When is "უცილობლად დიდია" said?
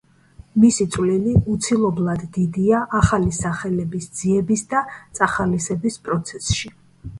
1.55-2.81